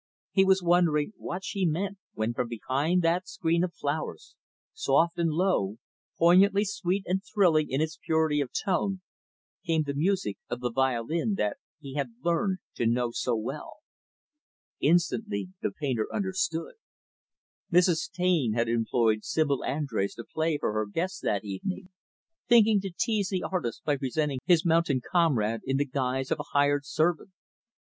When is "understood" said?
16.11-16.73